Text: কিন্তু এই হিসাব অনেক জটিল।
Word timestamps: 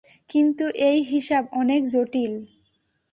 কিন্তু 0.29 0.65
এই 0.81 0.99
হিসাব 1.03 1.43
অনেক 1.51 1.81
জটিল। 1.85 2.33